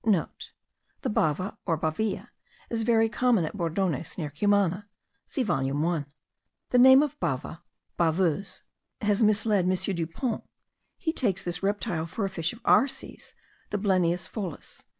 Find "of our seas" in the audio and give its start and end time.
12.51-13.35